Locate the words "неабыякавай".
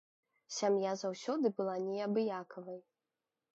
1.85-2.83